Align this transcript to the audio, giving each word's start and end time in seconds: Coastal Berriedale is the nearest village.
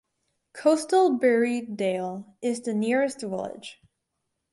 Coastal 0.53 1.19
Berriedale 1.19 2.33
is 2.41 2.61
the 2.61 2.73
nearest 2.73 3.19
village. 3.21 3.79